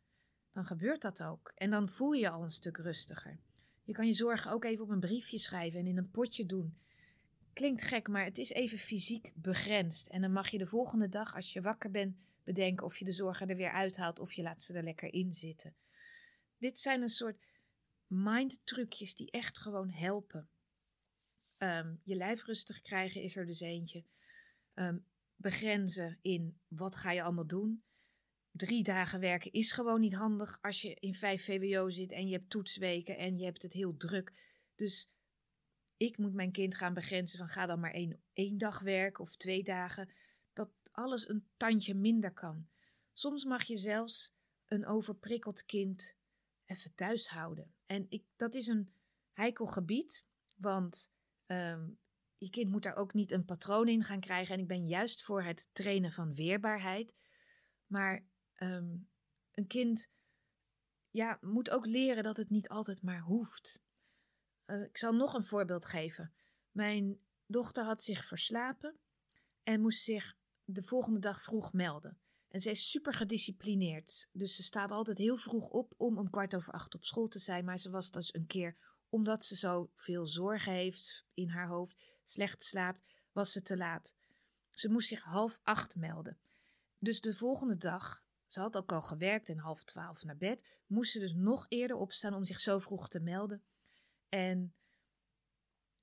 dan 0.53 0.65
gebeurt 0.65 1.03
dat 1.03 1.23
ook. 1.23 1.53
En 1.55 1.71
dan 1.71 1.89
voel 1.89 2.13
je 2.13 2.21
je 2.21 2.31
al 2.31 2.43
een 2.43 2.51
stuk 2.51 2.77
rustiger. 2.77 3.39
Je 3.85 3.93
kan 3.93 4.07
je 4.07 4.13
zorgen 4.13 4.53
ook 4.53 4.65
even 4.65 4.85
op 4.85 4.91
een 4.91 5.01
briefje 5.01 5.39
schrijven 5.39 5.81
en 5.81 5.87
in 5.87 5.97
een 5.97 6.11
potje 6.11 6.47
doen. 6.47 6.79
Klinkt 7.61 7.83
gek, 7.83 8.09
maar 8.09 8.25
het 8.25 8.39
is 8.39 8.51
even 8.51 8.79
fysiek 8.79 9.33
begrensd. 9.35 10.09
En 10.09 10.21
dan 10.21 10.33
mag 10.33 10.49
je 10.49 10.59
de 10.59 10.67
volgende 10.67 11.09
dag, 11.09 11.35
als 11.35 11.53
je 11.53 11.61
wakker 11.61 11.91
bent, 11.91 12.17
bedenken 12.45 12.87
of 12.87 12.97
je 12.97 13.05
de 13.05 13.13
zorgen 13.13 13.49
er 13.49 13.57
weer 13.57 13.73
uithaalt 13.73 14.19
of 14.19 14.33
je 14.33 14.43
laat 14.43 14.63
ze 14.63 14.75
er 14.75 14.83
lekker 14.83 15.13
in 15.13 15.35
zitten. 15.35 15.75
Dit 16.59 16.79
zijn 16.79 17.03
een 17.03 17.09
soort 17.09 17.37
mindtrucjes 18.07 19.15
die 19.15 19.31
echt 19.31 19.59
gewoon 19.59 19.91
helpen. 19.91 20.49
Ehm, 21.57 21.95
je 22.03 22.17
lijf 22.17 22.45
rustig 22.45 22.81
krijgen 22.81 23.23
is 23.23 23.37
er 23.37 23.47
dus 23.47 23.61
eentje. 23.61 24.05
Ehm, 24.75 24.99
begrenzen 25.37 26.19
in 26.23 26.59
wat 26.69 26.97
ga 26.97 27.11
je 27.13 27.23
allemaal 27.23 27.47
doen 27.47 27.83
drie 28.51 28.83
dagen 28.83 29.21
werken 29.21 29.53
is 29.53 29.73
gewoon 29.73 30.01
niet 30.01 30.15
handig 30.15 30.59
als 30.61 30.83
je 30.83 30.95
in 30.95 31.15
5 31.15 31.45
VWO 31.45 31.91
zit 31.91 32.13
en 32.13 32.27
je 32.27 32.33
hebt 32.33 32.51
toetsweken 32.51 33.17
en 33.17 33.39
je 33.39 33.45
hebt 33.45 33.63
het 33.63 33.73
heel 33.73 33.97
druk. 33.97 34.33
Dus 34.77 35.11
ik 36.01 36.19
moet 36.19 36.35
mijn 36.35 36.53
kind 36.53 36.75
gaan 36.75 36.95
begrenzen 36.95 37.39
van 37.39 37.49
ga 37.49 37.67
dan 37.67 37.81
maar 37.81 37.93
één, 37.93 38.23
één 38.33 38.59
dag 38.59 38.81
werken 38.81 39.25
of 39.25 39.37
twee 39.37 39.63
dagen. 39.63 40.11
Dat 40.53 40.71
alles 40.91 41.29
een 41.29 41.49
tandje 41.57 41.95
minder 41.95 42.33
kan. 42.33 42.69
Soms 43.13 43.45
mag 43.45 43.63
je 43.63 43.77
zelfs 43.77 44.35
een 44.67 44.87
overprikkeld 44.87 45.67
kind 45.67 46.17
even 46.65 46.95
thuis 46.95 47.29
houden. 47.29 47.75
En 47.87 48.07
ik, 48.09 48.25
dat 48.37 48.55
is 48.55 48.67
een 48.67 48.93
heikel 49.33 49.67
gebied, 49.67 50.27
want 50.55 51.13
um, 51.47 51.99
je 52.37 52.51
kind 52.51 52.71
moet 52.71 52.83
daar 52.83 52.97
ook 52.97 53.15
niet 53.15 53.31
een 53.31 53.45
patroon 53.45 53.89
in 53.89 54.05
gaan 54.05 54.21
krijgen. 54.21 54.55
En 54.55 54.61
ik 54.61 54.69
ben 54.69 54.87
juist 54.87 55.23
voor 55.23 55.43
het 55.43 55.69
trainen 55.73 56.13
van 56.13 56.35
weerbaarheid. 56.35 57.15
Maar 57.87 58.29
Ehm, 58.61 58.97
een 59.53 59.67
kind 59.67 60.11
ja, 61.11 61.39
moet 61.41 61.71
ook 61.71 61.87
leren 61.87 62.23
dat 62.23 62.37
het 62.37 62.51
niet 62.51 62.69
altijd 62.69 63.03
maar 63.03 63.21
hoeft. 63.21 63.83
Uh, 64.71 64.83
ik 64.83 64.99
zal 64.99 65.13
nog 65.13 65.35
een 65.35 65.45
voorbeeld 65.45 65.85
geven. 65.85 66.33
Mijn 66.71 67.21
dochter 67.47 67.85
had 67.85 68.03
zich 68.03 68.25
verslapen 68.25 68.99
en 69.63 69.81
moest 69.81 70.03
zich 70.03 70.37
de 70.65 70.83
volgende 70.83 71.19
dag 71.19 71.43
vroeg 71.43 71.73
melden. 71.73 72.19
En 72.49 72.61
ze 72.61 72.71
is 72.71 72.91
super 72.91 73.15
gedisciplineerd. 73.15 74.29
Dus 74.33 74.57
ze 74.57 74.63
staat 74.63 74.91
altijd 74.91 75.19
heel 75.19 75.37
vroeg 75.37 75.69
op 75.69 75.95
om 75.97 76.19
om 76.19 76.31
kwart 76.31 76.55
over 76.55 76.73
acht 76.73 76.95
op 76.95 77.05
school 77.05 77.29
te 77.29 77.39
zijn. 77.39 77.65
Maar 77.65 77.79
ze 77.79 77.91
was 77.91 78.11
dus 78.11 78.35
een 78.35 78.47
keer, 78.47 78.77
omdat 79.09 79.45
ze 79.45 79.57
zo 79.57 79.91
veel 79.95 80.27
zorgen 80.27 80.73
heeft 80.73 81.27
in 81.35 81.49
haar 81.49 81.69
hoofd, 81.69 82.05
slecht 82.25 82.63
slaapt, 82.63 83.05
was 83.33 83.53
ze 83.53 83.63
te 83.63 83.77
laat. 83.77 84.15
Ze 84.69 84.91
moest 84.91 85.09
zich 85.09 85.23
half 85.23 85.61
acht 85.63 85.97
melden. 85.97 86.39
Dus 86.99 87.21
de 87.21 87.35
volgende 87.35 87.77
dag 87.77 88.23
ze 88.47 88.61
had 88.61 88.77
ook 88.77 88.93
al 88.93 89.03
gewerkt 89.03 89.49
en 89.49 89.59
half 89.59 89.85
twaalf 89.85 90.25
naar 90.25 90.37
bed. 90.37 90.79
Moest 90.87 91.13
ze 91.13 91.19
dus 91.19 91.35
nog 91.35 91.67
eerder 91.69 91.97
opstaan 91.97 92.35
om 92.35 92.45
zich 92.45 92.61
zo 92.61 92.79
vroeg 92.79 93.09
te 93.09 93.21
melden. 93.21 93.63
En 94.31 94.75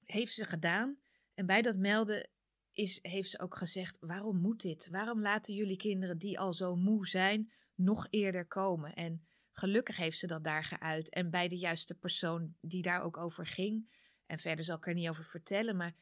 heeft 0.03 0.33
ze 0.33 0.45
gedaan. 0.45 0.99
En 1.33 1.45
bij 1.45 1.61
dat 1.61 1.75
melden 1.75 2.29
is, 2.71 2.99
heeft 3.01 3.29
ze 3.29 3.39
ook 3.39 3.55
gezegd: 3.55 3.97
waarom 3.99 4.37
moet 4.37 4.61
dit? 4.61 4.87
Waarom 4.89 5.21
laten 5.21 5.53
jullie 5.53 5.77
kinderen 5.77 6.17
die 6.17 6.39
al 6.39 6.53
zo 6.53 6.75
moe 6.75 7.07
zijn 7.07 7.51
nog 7.75 8.07
eerder 8.09 8.45
komen? 8.45 8.93
En 8.93 9.25
gelukkig 9.51 9.97
heeft 9.97 10.17
ze 10.17 10.27
dat 10.27 10.43
daar 10.43 10.63
geuit. 10.63 11.09
En 11.09 11.29
bij 11.29 11.47
de 11.47 11.57
juiste 11.57 11.95
persoon 11.95 12.55
die 12.61 12.81
daar 12.81 13.01
ook 13.01 13.17
over 13.17 13.47
ging. 13.47 13.89
En 14.25 14.39
verder 14.39 14.65
zal 14.65 14.77
ik 14.77 14.87
er 14.87 14.93
niet 14.93 15.09
over 15.09 15.25
vertellen, 15.25 15.75
maar 15.75 15.95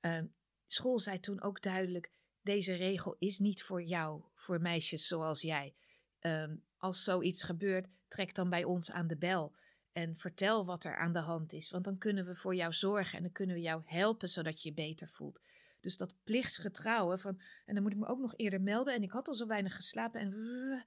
uh, 0.00 0.20
school 0.66 0.98
zei 0.98 1.20
toen 1.20 1.42
ook 1.42 1.62
duidelijk: 1.62 2.10
deze 2.42 2.74
regel 2.74 3.16
is 3.18 3.38
niet 3.38 3.62
voor 3.62 3.82
jou, 3.82 4.22
voor 4.34 4.60
meisjes 4.60 5.06
zoals 5.06 5.40
jij. 5.40 5.74
Um, 6.20 6.64
als 6.76 7.04
zoiets 7.04 7.42
gebeurt, 7.42 7.88
trek 8.08 8.34
dan 8.34 8.50
bij 8.50 8.64
ons 8.64 8.90
aan 8.90 9.06
de 9.06 9.16
bel. 9.16 9.54
En 9.92 10.16
vertel 10.16 10.64
wat 10.64 10.84
er 10.84 10.96
aan 10.96 11.12
de 11.12 11.18
hand 11.18 11.52
is, 11.52 11.70
want 11.70 11.84
dan 11.84 11.98
kunnen 11.98 12.26
we 12.26 12.34
voor 12.34 12.54
jou 12.54 12.72
zorgen 12.72 13.16
en 13.16 13.22
dan 13.22 13.32
kunnen 13.32 13.56
we 13.56 13.62
jou 13.62 13.82
helpen 13.84 14.28
zodat 14.28 14.62
je 14.62 14.68
je 14.68 14.74
beter 14.74 15.08
voelt. 15.08 15.40
Dus 15.80 15.96
dat 15.96 16.16
plichtsgetrouwen 16.24 17.20
van, 17.20 17.40
en 17.64 17.74
dan 17.74 17.82
moet 17.82 17.92
ik 17.92 17.98
me 17.98 18.06
ook 18.06 18.20
nog 18.20 18.36
eerder 18.36 18.60
melden 18.60 18.94
en 18.94 19.02
ik 19.02 19.10
had 19.10 19.28
al 19.28 19.34
zo 19.34 19.46
weinig 19.46 19.74
geslapen 19.74 20.20
en 20.20 20.86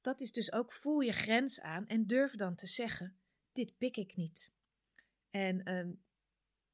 dat 0.00 0.20
is 0.20 0.32
dus 0.32 0.52
ook 0.52 0.72
voel 0.72 1.00
je 1.00 1.12
grens 1.12 1.60
aan 1.60 1.86
en 1.86 2.06
durf 2.06 2.34
dan 2.34 2.54
te 2.54 2.66
zeggen, 2.66 3.18
dit 3.52 3.76
pik 3.78 3.96
ik 3.96 4.16
niet. 4.16 4.52
En 5.30 5.62
ehm, 5.62 5.92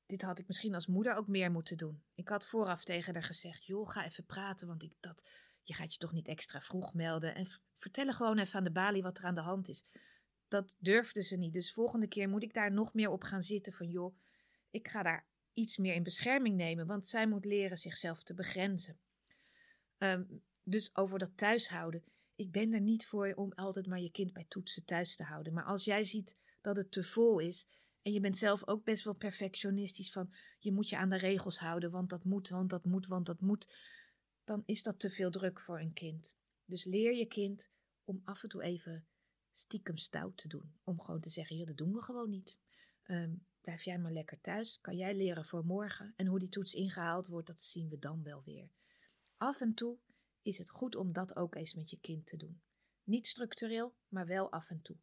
dit 0.07 0.23
had 0.23 0.39
ik 0.39 0.47
misschien 0.47 0.75
als 0.75 0.87
moeder 0.87 1.15
ook 1.17 1.27
meer 1.27 1.51
moeten 1.51 1.77
doen. 1.77 2.03
Ik 2.15 2.29
had 2.29 2.47
vooraf 2.47 2.85
tegen 2.85 3.15
haar 3.15 3.23
gezegd, 3.23 3.65
joh, 3.65 3.89
ga 3.89 4.05
even 4.05 4.25
praten, 4.25 4.67
want 4.67 4.83
ik, 4.83 4.93
dat, 5.01 5.29
je 5.63 5.75
gaat 5.75 5.93
je 5.93 5.99
toch 5.99 6.13
niet 6.13 6.29
extra 6.29 6.61
vroeg 6.61 6.95
melden. 6.95 7.35
En 7.35 7.47
vertel 7.75 8.13
gewoon 8.13 8.39
even 8.39 8.59
aan 8.59 8.65
de 8.65 8.73
balie 8.73 9.03
wat 9.03 9.19
er 9.19 9.25
aan 9.25 9.35
de 9.35 9.41
hand 9.41 9.69
is. 9.69 9.85
Dat 10.53 10.77
durfde 10.79 11.23
ze 11.23 11.37
niet. 11.37 11.53
Dus 11.53 11.73
volgende 11.73 12.07
keer 12.07 12.29
moet 12.29 12.43
ik 12.43 12.55
daar 12.55 12.73
nog 12.73 12.95
meer 12.95 13.11
op 13.11 13.23
gaan 13.23 13.43
zitten 13.43 13.73
van, 13.73 13.89
joh, 13.89 14.17
ik 14.71 14.89
ga 14.89 15.03
daar 15.03 15.27
iets 15.53 15.77
meer 15.77 15.95
in 15.95 16.03
bescherming 16.03 16.57
nemen, 16.57 16.87
want 16.87 17.07
zij 17.07 17.27
moet 17.27 17.45
leren 17.45 17.79
zichzelf 17.79 18.23
te 18.23 18.35
begrenzen. 18.35 18.99
Ehm, 19.99 20.25
dus 20.63 20.97
over 20.97 21.19
dat 21.19 21.37
thuishouden. 21.37 22.05
Ik 22.35 22.51
ben 22.51 22.73
er 22.73 22.81
niet 22.81 23.07
voor 23.07 23.33
om 23.35 23.53
altijd 23.53 23.87
maar 23.87 24.01
je 24.01 24.11
kind 24.11 24.33
bij 24.33 24.45
toetsen 24.49 24.85
thuis 24.85 25.17
te 25.17 25.25
houden. 25.25 25.53
Maar 25.53 25.65
als 25.65 25.85
jij 25.85 26.03
ziet 26.03 26.37
dat 26.61 26.77
het 26.77 26.93
te 26.93 27.05
vol 27.05 27.39
is 27.39 27.67
en 28.03 28.13
je 28.13 28.21
bent 28.21 28.39
zelf 28.39 28.67
ook 28.67 28.85
best 28.85 29.05
wel 29.05 29.15
perfectionistisch 29.15 30.13
van 30.13 30.35
je 30.59 30.73
moet 30.73 30.89
je 30.89 30.97
aan 30.97 31.11
de 31.11 31.19
regels 31.19 31.59
houden, 31.59 31.91
want 31.91 32.11
dat 32.11 32.25
moet, 32.25 32.49
want 32.49 32.71
dat 32.71 32.85
moet, 32.85 33.07
want 33.07 33.27
dat 33.27 33.41
moet, 33.41 33.69
dan 34.45 34.63
is 34.67 34.83
dat 34.83 35.01
te 35.01 35.11
veel 35.11 35.31
druk 35.31 35.61
voor 35.61 35.81
een 35.81 35.93
kind. 35.93 36.37
Dus 36.65 36.85
leer 36.85 37.15
je 37.15 37.27
kind 37.27 37.71
om 38.05 38.21
af 38.25 38.43
en 38.43 38.49
toe 38.49 38.63
even 38.63 39.07
stiekem 39.53 39.97
stout 39.97 40.37
te 40.37 40.49
doen. 40.49 40.75
Om 40.85 41.01
gewoon 41.01 41.21
te 41.21 41.31
zeggen, 41.31 41.57
ja, 41.57 41.65
dat 41.65 41.77
doen 41.77 41.93
we 41.93 42.03
gewoon 42.03 42.31
niet. 42.31 42.61
Ehm, 43.03 43.35
blijf 43.61 43.83
jij 43.83 43.99
maar 43.99 44.13
lekker 44.13 44.41
thuis. 44.41 44.79
Kan 44.81 44.97
jij 44.97 45.15
leren 45.15 45.45
voor 45.45 45.65
morgen. 45.65 46.13
En 46.17 46.27
hoe 46.27 46.39
die 46.39 46.49
toets 46.49 46.75
ingehaald 46.75 47.27
wordt, 47.27 47.47
dat 47.47 47.61
zien 47.61 47.89
we 47.89 47.99
dan 47.99 48.23
wel 48.23 48.43
weer. 48.45 48.71
Af 49.37 49.61
en 49.61 49.75
toe 49.75 49.99
is 50.43 50.59
het 50.59 50.71
goed 50.71 50.97
om 50.97 51.13
dat 51.13 51.37
ook 51.37 51.55
eens 51.55 51.75
met 51.75 51.91
je 51.91 51.99
kind 52.01 52.27
te 52.27 52.37
doen. 52.37 52.61
Niet 53.05 53.27
structureel, 53.27 53.95
maar 54.09 54.27
wel 54.27 54.53
af 54.53 54.71
en 54.71 54.83
toe. 54.83 54.97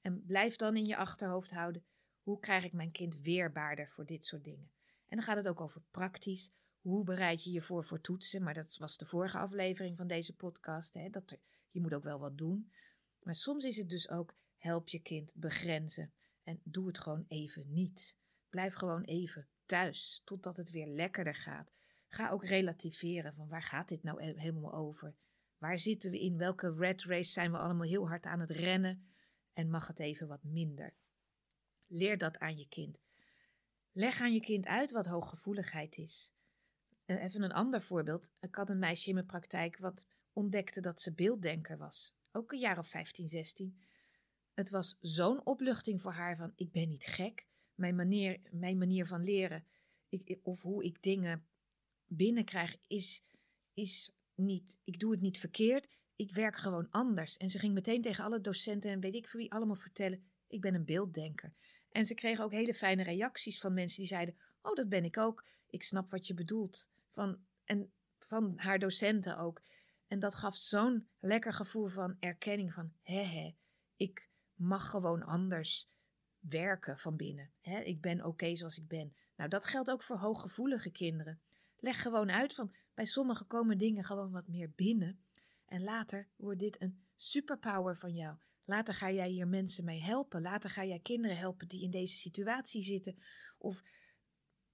En 0.00 0.24
blijf 0.26 0.56
dan 0.56 0.76
in 0.76 0.86
je 0.86 0.96
achterhoofd 0.96 1.50
houden: 1.50 1.84
hoe 2.22 2.40
krijg 2.40 2.64
ik 2.64 2.72
mijn 2.72 2.92
kind 2.92 3.16
weerbaarder 3.20 3.88
voor 3.88 4.06
dit 4.06 4.24
soort 4.24 4.44
dingen? 4.44 4.70
En 5.06 5.16
dan 5.16 5.22
gaat 5.22 5.36
het 5.36 5.48
ook 5.48 5.60
over 5.60 5.82
praktisch. 5.90 6.52
Hoe 6.80 7.04
bereid 7.04 7.44
je 7.44 7.50
je 7.50 7.60
voor 7.60 7.84
voor 7.84 8.00
toetsen? 8.00 8.42
Maar 8.42 8.54
dat 8.54 8.76
was 8.76 8.96
de 8.96 9.06
vorige 9.06 9.38
aflevering 9.38 9.96
van 9.96 10.06
deze 10.06 10.36
podcast. 10.36 10.94
Hè? 10.94 11.10
Dat 11.10 11.38
je 11.70 11.80
moet 11.80 11.94
ook 11.94 12.02
wel 12.02 12.18
wat 12.18 12.38
doen. 12.38 12.72
Maar 13.22 13.34
soms 13.34 13.64
is 13.64 13.76
het 13.76 13.88
dus 13.88 14.08
ook 14.08 14.36
help 14.56 14.88
je 14.88 14.98
kind 14.98 15.32
begrenzen. 15.34 16.12
En 16.42 16.60
doe 16.64 16.86
het 16.86 16.98
gewoon 16.98 17.24
even 17.28 17.72
niet. 17.72 18.16
Blijf 18.48 18.74
gewoon 18.74 19.02
even 19.02 19.48
thuis 19.66 20.20
totdat 20.24 20.56
het 20.56 20.70
weer 20.70 20.86
lekkerder 20.86 21.34
gaat. 21.34 21.72
Ga 22.08 22.30
ook 22.30 22.44
relativeren 22.44 23.34
van 23.34 23.48
waar 23.48 23.62
gaat 23.62 23.88
dit 23.88 24.02
nou 24.02 24.22
helemaal 24.22 24.74
over? 24.74 25.14
Waar 25.58 25.78
zitten 25.78 26.10
we 26.10 26.20
in? 26.20 26.36
Welke 26.36 26.74
red 26.74 27.02
race 27.02 27.30
zijn 27.30 27.52
we 27.52 27.58
allemaal 27.58 27.86
heel 27.86 28.08
hard 28.08 28.24
aan 28.24 28.40
het 28.40 28.50
rennen? 28.50 29.08
En 29.52 29.70
mag 29.70 29.86
het 29.86 29.98
even 29.98 30.28
wat 30.28 30.42
minder? 30.42 30.94
Leer 31.86 32.18
dat 32.18 32.38
aan 32.38 32.58
je 32.58 32.68
kind. 32.68 32.98
Leg 33.92 34.20
aan 34.20 34.32
je 34.32 34.40
kind 34.40 34.66
uit 34.66 34.90
wat 34.90 35.06
hooggevoeligheid 35.06 35.96
is. 35.96 36.32
Eh, 37.04 37.22
even 37.22 37.42
een 37.42 37.52
ander 37.52 37.82
voorbeeld. 37.82 38.30
Ik 38.40 38.54
had 38.54 38.68
een 38.68 38.78
meisje 38.78 39.08
in 39.08 39.14
mijn 39.14 39.26
praktijk 39.26 39.78
wat 39.78 40.06
ontdekte 40.32 40.80
dat 40.80 41.00
ze 41.00 41.12
beelddenker 41.12 41.76
was. 41.76 42.14
Ook 42.32 42.52
een 42.52 42.58
jaar 42.58 42.78
of 42.78 42.88
15, 42.88 43.28
16. 43.28 43.78
Het 44.54 44.70
was 44.70 44.96
zo'n 45.00 45.46
opluchting 45.46 46.02
voor 46.02 46.12
haar 46.12 46.36
van 46.36 46.52
ik 46.56 46.72
ben 46.72 46.88
niet 46.88 47.04
gek. 47.04 47.46
Mijn 47.74 47.96
manier, 47.96 48.40
mijn 48.50 48.78
manier 48.78 49.06
van 49.06 49.24
leren 49.24 49.64
ik, 50.08 50.38
of 50.42 50.62
hoe 50.62 50.84
ik 50.84 51.02
dingen 51.02 51.46
binnenkrijg 52.06 52.76
is, 52.86 53.24
is 53.74 54.12
niet, 54.34 54.78
ik 54.84 55.00
doe 55.00 55.10
het 55.10 55.20
niet 55.20 55.38
verkeerd. 55.38 55.88
Ik 56.16 56.34
werk 56.34 56.56
gewoon 56.56 56.90
anders. 56.90 57.36
En 57.36 57.48
ze 57.48 57.58
ging 57.58 57.74
meteen 57.74 58.02
tegen 58.02 58.24
alle 58.24 58.40
docenten 58.40 58.90
en 58.90 59.00
weet 59.00 59.14
ik 59.14 59.28
voor 59.28 59.40
wie 59.40 59.52
allemaal 59.52 59.76
vertellen, 59.76 60.24
ik 60.48 60.60
ben 60.60 60.74
een 60.74 60.84
beelddenker. 60.84 61.54
En 61.90 62.06
ze 62.06 62.14
kreeg 62.14 62.40
ook 62.40 62.52
hele 62.52 62.74
fijne 62.74 63.02
reacties 63.02 63.60
van 63.60 63.74
mensen 63.74 63.98
die 63.98 64.08
zeiden, 64.08 64.36
oh 64.62 64.74
dat 64.74 64.88
ben 64.88 65.04
ik 65.04 65.18
ook. 65.18 65.44
Ik 65.66 65.82
snap 65.82 66.10
wat 66.10 66.26
je 66.26 66.34
bedoelt. 66.34 66.88
Van, 67.10 67.38
en 67.64 67.92
van 68.18 68.52
haar 68.56 68.78
docenten 68.78 69.38
ook. 69.38 69.62
En 70.10 70.18
dat 70.18 70.34
gaf 70.34 70.56
zo'n 70.56 71.08
lekker 71.18 71.52
gevoel 71.52 71.86
van 71.86 72.16
erkenning 72.20 72.72
van, 72.72 72.92
hè 73.02 73.22
hè, 73.22 73.54
ik 73.96 74.28
mag 74.54 74.90
gewoon 74.90 75.22
anders 75.22 75.90
werken 76.38 76.98
van 76.98 77.16
binnen. 77.16 77.50
Hè? 77.60 77.80
Ik 77.80 78.00
ben 78.00 78.24
oké 78.24 78.54
zoals 78.54 78.78
ik 78.78 78.88
ben. 78.88 79.14
Nou, 79.36 79.50
dat 79.50 79.64
geldt 79.64 79.90
ook 79.90 80.02
voor 80.02 80.16
hooggevoelige 80.16 80.90
kinderen. 80.90 81.40
Leg 81.78 82.02
gewoon 82.02 82.30
uit 82.30 82.54
van 82.54 82.74
bij 82.94 83.04
sommigen 83.04 83.46
komen 83.46 83.78
dingen 83.78 84.04
gewoon 84.04 84.30
wat 84.30 84.48
meer 84.48 84.70
binnen. 84.70 85.24
En 85.64 85.82
later 85.82 86.28
wordt 86.36 86.60
dit 86.60 86.80
een 86.80 87.04
superpower 87.16 87.96
van 87.96 88.14
jou. 88.14 88.36
Later 88.64 88.94
ga 88.94 89.10
jij 89.10 89.28
hier 89.28 89.48
mensen 89.48 89.84
mee 89.84 90.02
helpen. 90.02 90.42
Later 90.42 90.70
ga 90.70 90.84
jij 90.84 91.00
kinderen 91.00 91.36
helpen 91.36 91.68
die 91.68 91.82
in 91.82 91.90
deze 91.90 92.14
situatie 92.16 92.82
zitten. 92.82 93.22
Of 93.58 93.82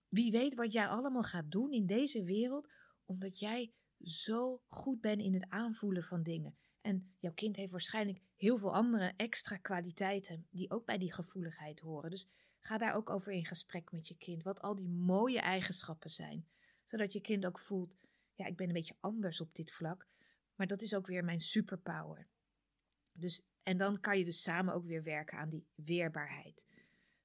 wie 0.09 0.31
weet 0.31 0.55
wat 0.55 0.73
jij 0.73 0.89
allemaal 0.89 1.23
gaat 1.23 1.51
doen 1.51 1.73
in 1.73 1.87
deze 1.87 2.25
wereld, 2.25 2.69
omdat 3.05 3.39
jij 3.39 3.73
zo 4.03 4.63
goed 4.67 5.01
bent 5.01 5.21
in 5.21 5.35
het 5.35 5.47
aanvoelen 5.49 6.03
van 6.03 6.23
dingen. 6.23 6.57
En 6.81 7.15
jouw 7.19 7.33
kind 7.33 7.57
heeft 7.57 7.71
waarschijnlijk 7.71 8.21
heel 8.37 8.59
veel 8.59 8.75
andere 8.75 9.13
extra 9.17 9.57
kwaliteiten 9.57 10.47
die 10.51 10.71
ook 10.71 10.85
bij 10.85 10.99
die 10.99 11.13
gevoeligheid 11.13 11.81
horen. 11.81 12.11
Dus 12.11 12.29
ga 12.61 12.79
daar 12.79 12.95
ook 12.95 13.11
over 13.11 13.33
in 13.33 13.47
gesprek 13.47 13.93
met 13.93 14.09
je 14.09 14.17
kind. 14.17 14.43
Wat 14.43 14.61
al 14.61 14.75
die 14.75 14.89
mooie 14.89 15.41
eigenschappen 15.41 16.11
zijn. 16.11 16.47
Zodat 16.85 17.13
je 17.13 17.21
kind 17.21 17.47
ook 17.47 17.59
voelt: 17.59 17.97
ja, 18.35 18.47
ik 18.47 18.57
ben 18.57 18.67
een 18.67 18.73
beetje 18.73 18.97
anders 19.01 19.41
op 19.41 19.55
dit 19.55 19.73
vlak. 19.73 20.09
Maar 20.55 20.67
dat 20.67 20.83
is 20.83 20.95
ook 20.95 21.07
weer 21.07 21.25
mijn 21.25 21.41
superpower. 21.41 22.29
Dus, 23.13 23.43
en 23.63 23.77
dan 23.77 24.01
kan 24.01 24.19
je 24.19 24.25
dus 24.25 24.43
samen 24.43 24.75
ook 24.75 24.85
weer 24.85 25.03
werken 25.03 25.39
aan 25.39 25.49
die 25.49 25.67
weerbaarheid. 25.75 26.67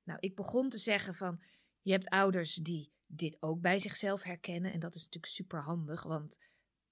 Nou, 0.03 0.19
ik 0.19 0.35
begon 0.35 0.69
te 0.69 0.77
zeggen 0.77 1.15
van 1.15 1.41
je 1.81 1.91
hebt 1.91 2.09
ouders 2.09 2.55
die 2.55 2.91
dit 3.05 3.37
ook 3.39 3.61
bij 3.61 3.79
zichzelf 3.79 4.23
herkennen. 4.23 4.73
En 4.73 4.79
dat 4.79 4.95
is 4.95 5.03
natuurlijk 5.03 5.33
super 5.33 5.61
handig, 5.61 6.03
want 6.03 6.39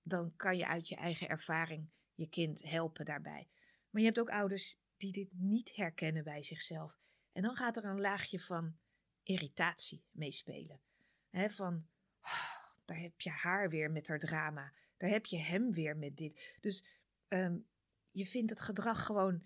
dan 0.10 0.36
kan 0.36 0.58
je 0.58 0.68
uit 0.68 0.88
je 0.88 0.96
eigen 0.96 1.30
ervaring 1.30 1.90
je 2.16 2.30
kind 2.30 2.64
helpen 2.64 3.06
daarbij. 3.06 3.48
Maar 3.90 4.02
je 4.02 4.08
hebt 4.08 4.20
ook 4.20 4.30
ouders 4.30 4.78
die 4.98 5.12
dit 5.12 5.30
niet 5.32 5.76
herkennen 5.76 6.24
bij 6.24 6.44
zichzelf. 6.44 6.98
En 7.32 7.42
dan 7.42 7.56
gaat 7.56 7.78
er 7.78 7.86
een 7.86 8.02
laagje 8.02 8.40
van 8.40 8.78
irritatie 9.24 10.04
meespelen. 10.12 10.80
Van, 11.32 11.88
oh, 12.22 12.56
daar 12.86 13.00
heb 13.00 13.22
je 13.22 13.30
haar 13.30 13.70
weer 13.70 13.92
met 13.92 14.08
haar 14.08 14.20
drama. 14.20 14.74
Daar 14.98 15.10
heb 15.10 15.26
je 15.26 15.38
hem 15.38 15.72
weer 15.72 15.98
met 15.98 16.18
dit. 16.18 16.58
Dus 16.62 16.86
ehm, 17.28 17.58
je 18.12 18.26
vindt 18.26 18.50
het 18.50 18.62
gedrag 18.62 19.06
gewoon 19.06 19.44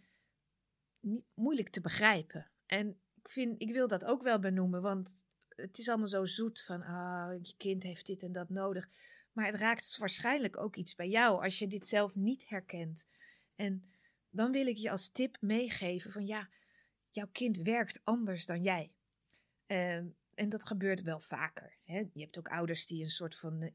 niet 0.99 1.25
moeilijk 1.33 1.69
te 1.69 1.81
begrijpen. 1.81 2.49
En 2.65 2.89
ik, 3.13 3.29
vind, 3.29 3.61
ik 3.61 3.71
wil 3.71 3.87
dat 3.87 4.05
ook 4.05 4.23
wel 4.23 4.39
benoemen, 4.39 4.81
want 4.81 5.25
het 5.47 5.77
is 5.77 5.89
allemaal 5.89 6.07
zo 6.07 6.25
zoet 6.25 6.61
van, 6.61 6.81
ah, 6.81 7.33
je 7.41 7.53
kind 7.57 7.83
heeft 7.83 8.05
dit 8.05 8.23
en 8.23 8.31
dat 8.31 8.49
nodig. 8.49 8.89
Maar 9.33 9.45
het 9.45 9.55
raakt 9.55 9.85
dus 9.85 9.97
waarschijnlijk 9.97 10.57
ook 10.57 10.75
iets 10.75 10.95
bij 10.95 11.09
jou 11.09 11.43
als 11.43 11.59
je 11.59 11.67
dit 11.67 11.87
zelf 11.87 12.15
niet 12.15 12.49
herkent. 12.49 13.07
En 13.55 13.91
dan 14.29 14.51
wil 14.51 14.67
ik 14.67 14.77
je 14.77 14.91
als 14.91 15.09
tip 15.09 15.37
meegeven 15.39 16.11
van 16.11 16.25
ja, 16.25 16.49
jouw 17.09 17.27
kind 17.31 17.57
werkt 17.57 18.01
anders 18.03 18.45
dan 18.45 18.63
jij. 18.63 18.91
Ehm, 19.65 20.07
en 20.33 20.49
dat 20.49 20.65
gebeurt 20.65 21.01
wel 21.01 21.19
vaker. 21.19 21.77
Hè? 21.83 22.03
Je 22.13 22.21
hebt 22.21 22.37
ook 22.37 22.47
ouders 22.47 22.85
die 22.85 23.03
een 23.03 23.09
soort 23.09 23.35
van 23.35 23.61
uh, 23.61 23.69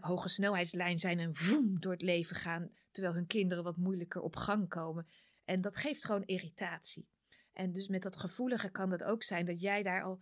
hoge 0.00 0.28
snelheidslijn 0.28 0.98
zijn 0.98 1.18
en 1.18 1.34
voem 1.34 1.80
door 1.80 1.92
het 1.92 2.02
leven 2.02 2.36
gaan, 2.36 2.70
terwijl 2.90 3.14
hun 3.14 3.26
kinderen 3.26 3.64
wat 3.64 3.76
moeilijker 3.76 4.20
op 4.20 4.36
gang 4.36 4.68
komen. 4.68 5.06
En 5.44 5.60
dat 5.60 5.76
geeft 5.76 6.04
gewoon 6.04 6.24
irritatie. 6.24 7.08
En 7.52 7.72
dus 7.72 7.88
met 7.88 8.02
dat 8.02 8.16
gevoelige 8.16 8.70
kan 8.70 8.90
het 8.90 9.02
ook 9.02 9.22
zijn 9.22 9.44
dat 9.44 9.60
jij 9.60 9.82
daar 9.82 10.02
al, 10.02 10.20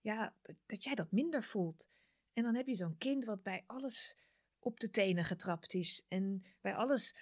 ja, 0.00 0.34
dat 0.66 0.84
jij 0.84 0.94
dat 0.94 1.12
minder 1.12 1.44
voelt. 1.44 1.88
En 2.38 2.44
dan 2.44 2.54
heb 2.54 2.66
je 2.66 2.74
zo'n 2.74 2.98
kind 2.98 3.24
wat 3.24 3.42
bij 3.42 3.64
alles 3.66 4.16
op 4.58 4.80
de 4.80 4.90
tenen 4.90 5.24
getrapt 5.24 5.74
is 5.74 6.04
en 6.08 6.44
bij 6.60 6.74
alles 6.74 7.16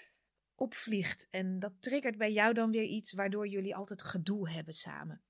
opvliegt. 0.55 1.29
En 1.31 1.59
dat 1.59 1.73
triggert 1.81 2.19
bij 2.19 2.33
jou 2.33 2.55
dan 2.55 2.71
weer 2.71 2.85
iets 2.85 3.13
waardoor 3.13 3.49
jullie 3.49 3.77
altijd 3.77 4.03
gedoe 4.03 4.51
hebben 4.51 4.75
samen. 4.75 5.23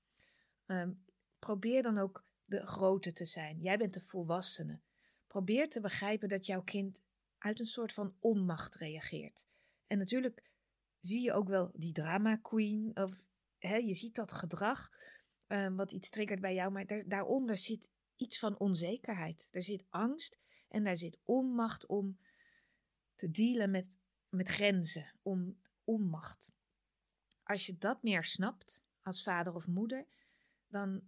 Ehm, 0.65 0.93
probeer 1.39 1.81
dan 1.81 1.97
ook 1.97 2.25
de 2.45 2.65
grote 2.65 3.11
te 3.11 3.25
zijn. 3.25 3.59
Jij 3.59 3.77
bent 3.77 3.93
de 3.93 3.99
volwassene. 3.99 4.79
Probeer 5.27 5.69
te 5.69 5.81
begrijpen 5.81 6.29
dat 6.29 6.45
jouw 6.45 6.63
kind 6.63 7.01
uit 7.37 7.59
een 7.59 7.65
soort 7.65 7.93
van 7.93 8.15
onmacht 8.19 8.75
reageert. 8.75 9.47
En 9.87 9.97
natuurlijk 9.97 10.43
zie 10.99 11.21
je 11.21 11.33
ook 11.33 11.47
wel 11.47 11.71
die 11.73 11.93
drama 11.93 12.35
queen. 12.35 12.91
Of 12.93 13.23
hè, 13.57 13.75
je 13.75 13.93
ziet 13.93 14.15
dat 14.15 14.31
gedrag 14.31 14.91
um, 15.47 15.75
wat 15.75 15.91
iets 15.91 16.09
triggert 16.09 16.41
bij 16.41 16.53
jou. 16.53 16.71
Maar 16.71 16.85
daar, 16.85 17.03
daaronder 17.07 17.57
zit 17.57 17.89
iets 18.17 18.39
van 18.39 18.59
onzekerheid. 18.59 19.47
Er 19.51 19.63
zit 19.63 19.85
angst 19.89 20.39
en 20.67 20.83
daar 20.83 20.97
zit 20.97 21.19
onmacht 21.23 21.85
om 21.85 22.17
te 23.15 23.31
dealen 23.31 23.71
met, 23.71 23.97
met 24.29 24.47
grenzen, 24.47 25.13
om 25.21 25.57
onmacht. 25.83 26.51
Als 27.43 27.65
je 27.65 27.77
dat 27.77 28.03
meer 28.03 28.23
snapt, 28.23 28.83
als 29.01 29.23
vader 29.23 29.53
of 29.53 29.67
moeder, 29.67 30.05
dan 30.67 31.01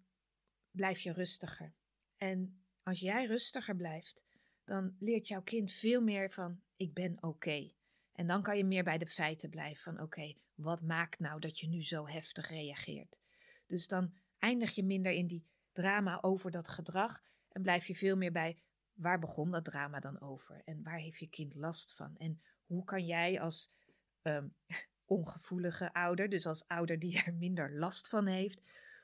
blijf 0.72 1.00
je 1.00 1.14
rustiger. 1.14 1.74
En 2.18 2.64
als 2.84 3.00
jij 3.00 3.26
rustiger 3.26 3.76
blijft, 3.76 4.22
dan 4.64 4.96
leert 5.00 5.28
jouw 5.28 5.42
kind 5.42 5.74
veel 5.74 6.02
meer 6.02 6.32
van 6.32 6.62
ik 6.76 6.94
ben 6.94 7.24
oké. 7.24 7.72
En 8.12 8.28
dan 8.28 8.42
kan 8.42 8.58
je 8.58 8.64
meer 8.64 8.84
bij 8.84 8.98
de 8.98 9.08
feiten 9.08 9.50
blijven 9.50 9.84
van 9.84 10.02
oké, 10.04 10.36
wat 10.56 10.82
maakt 10.82 11.20
nou 11.20 11.40
dat 11.40 11.60
je 11.60 11.68
nu 11.68 11.84
zo 11.84 12.08
heftig 12.08 12.50
reageert? 12.50 13.20
Dus 13.66 13.88
dan 13.88 14.14
eindig 14.38 14.76
je 14.76 14.84
minder 14.84 15.12
in 15.12 15.28
die 15.28 15.46
drama 15.72 16.18
over 16.22 16.52
dat 16.52 16.70
gedrag 16.70 17.22
en 17.52 17.62
blijf 17.62 17.86
je 17.86 17.96
veel 17.96 18.18
meer 18.18 18.32
bij 18.32 18.58
waar 18.94 19.20
begon 19.20 19.52
dat 19.52 19.66
drama 19.66 20.00
dan 20.00 20.22
over? 20.22 20.62
En 20.66 20.84
waar 20.84 20.98
heeft 20.98 21.20
je 21.20 21.30
kind 21.30 21.56
last 21.56 21.94
van? 21.94 22.18
En 22.18 22.42
hoe 22.66 22.84
kan 22.84 23.06
jij 23.06 23.42
als 23.42 23.72
ehm, 24.22 24.48
ongevoelige 25.06 25.94
ouder, 25.94 26.30
dus 26.30 26.46
als 26.46 26.68
ouder 26.68 27.00
die 27.00 27.22
er 27.24 27.34
minder 27.34 27.78
last 27.78 28.08
van 28.08 28.26
heeft, 28.26 28.62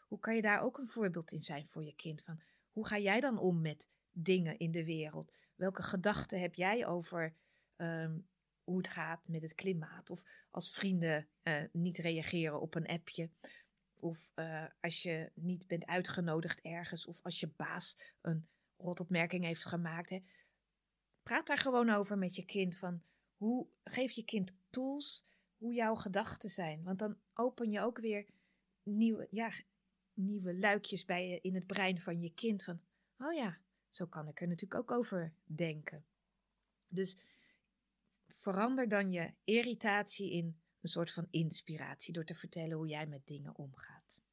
hoe 0.07 0.19
kan 0.19 0.35
je 0.35 0.41
daar 0.41 0.61
ook 0.61 0.77
een 0.77 0.87
voorbeeld 0.87 1.31
in 1.31 1.41
zijn 1.41 1.67
voor 1.67 1.83
je 1.83 1.95
kind? 1.95 2.21
Van 2.21 2.41
hoe 2.71 2.87
ga 2.87 2.97
jij 2.97 3.19
dan 3.19 3.37
om 3.37 3.61
met 3.61 3.89
dingen 4.11 4.57
in 4.57 4.71
de 4.71 4.85
wereld? 4.85 5.31
Welke 5.55 5.83
gedachten 5.83 6.41
heb 6.41 6.53
jij 6.53 6.85
over 6.85 7.33
ehm, 7.75 8.17
hoe 8.63 8.77
het 8.77 8.87
gaat 8.87 9.27
met 9.27 9.41
het 9.41 9.55
klimaat? 9.55 10.09
Of 10.09 10.23
als 10.51 10.71
vrienden 10.73 11.27
uh, 11.43 11.53
niet 11.71 11.97
reageren 11.97 12.61
op 12.61 12.75
een 12.75 12.87
appje? 12.87 13.29
Of 13.99 14.31
uh, 14.35 14.65
als 14.81 15.01
je 15.01 15.31
niet 15.33 15.67
bent 15.67 15.85
uitgenodigd 15.85 16.61
ergens? 16.61 17.05
Of 17.05 17.19
als 17.23 17.39
je 17.39 17.47
baas 17.55 17.97
een 18.21 18.47
rotopmerking 18.77 19.43
heeft 19.43 19.65
gemaakt? 19.65 20.09
Hè? 20.09 20.23
Praat 21.23 21.47
daar 21.47 21.57
gewoon 21.57 21.89
over 21.89 22.17
met 22.17 22.35
je 22.35 22.45
kind. 22.45 22.77
Van 22.77 23.01
hoe 23.37 23.67
geef 23.83 24.11
je 24.11 24.23
kind 24.23 24.55
tools 24.69 25.25
hoe 25.57 25.73
jouw 25.73 25.95
gedachten 25.95 26.49
zijn? 26.49 26.83
Want 26.83 26.99
dan 26.99 27.17
open 27.33 27.69
je 27.69 27.81
ook 27.81 27.99
weer 27.99 28.25
nieuwe, 28.83 29.27
ja, 29.31 29.51
nieuwe 30.13 30.57
luikjes 30.57 31.05
bij 31.05 31.27
je 31.27 31.41
in 31.41 31.55
het 31.55 31.67
brein 31.67 32.01
van 32.01 32.21
je 32.21 32.29
kind. 32.33 32.63
Van, 32.63 32.81
oh 33.17 33.33
ja, 33.33 33.57
zo 33.89 34.05
kan 34.05 34.27
ik 34.27 34.41
er 34.41 34.47
natuurlijk 34.47 34.81
ook 34.81 34.97
over 34.97 35.33
denken. 35.43 36.05
Dus 36.87 37.17
verander 38.27 38.87
dan 38.87 39.11
je 39.11 39.33
irritatie 39.43 40.31
in 40.31 40.59
een 40.85 40.91
soort 40.91 41.11
van 41.11 41.27
inspiratie 41.29 42.13
door 42.13 42.25
te 42.25 42.33
vertellen 42.33 42.77
hoe 42.77 42.87
jij 42.87 43.07
met 43.07 43.27
dingen 43.27 43.55
omgaat. 43.55 44.23